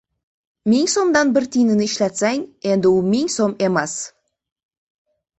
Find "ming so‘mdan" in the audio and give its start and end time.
0.71-1.33